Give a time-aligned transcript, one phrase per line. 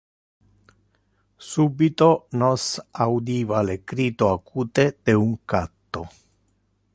[1.49, 2.07] Subito
[2.43, 2.63] nos
[3.05, 6.07] audiva le crito acute de un catto.